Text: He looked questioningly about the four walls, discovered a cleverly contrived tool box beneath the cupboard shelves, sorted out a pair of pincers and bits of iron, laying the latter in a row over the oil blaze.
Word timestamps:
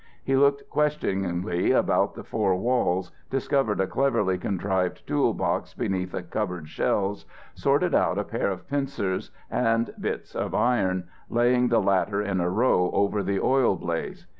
He 0.23 0.35
looked 0.35 0.67
questioningly 0.67 1.69
about 1.69 2.15
the 2.15 2.23
four 2.23 2.55
walls, 2.55 3.11
discovered 3.29 3.79
a 3.79 3.85
cleverly 3.85 4.39
contrived 4.39 5.05
tool 5.05 5.31
box 5.31 5.75
beneath 5.75 6.13
the 6.13 6.23
cupboard 6.23 6.67
shelves, 6.69 7.27
sorted 7.53 7.93
out 7.93 8.17
a 8.17 8.23
pair 8.23 8.49
of 8.49 8.67
pincers 8.67 9.29
and 9.51 9.93
bits 9.99 10.33
of 10.35 10.55
iron, 10.55 11.03
laying 11.29 11.67
the 11.67 11.77
latter 11.79 12.19
in 12.23 12.39
a 12.41 12.49
row 12.49 12.89
over 12.91 13.21
the 13.21 13.39
oil 13.41 13.75
blaze. 13.75 14.25